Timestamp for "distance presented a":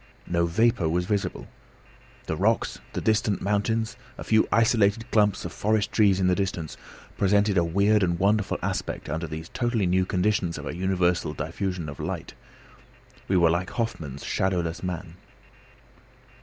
6.33-7.63